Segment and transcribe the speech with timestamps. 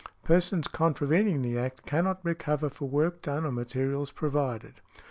[0.23, 4.81] Persons contravening the Act cannot recover for work done or materials provided.